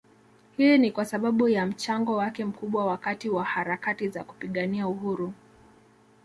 [0.57, 5.33] Hii ni kwasababu ya mchango wake mkubwa wakati wa harakati za kupigania uhuru